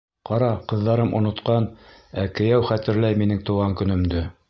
Ҡара, 0.27 0.47
ҡыҙҙарым 0.71 1.11
онотҡан, 1.19 1.69
ә 2.23 2.27
кейәү 2.41 2.67
хәтерләй 2.73 3.23
минең 3.25 3.47
тыуған 3.51 3.81
көнөмдө. 3.83 4.31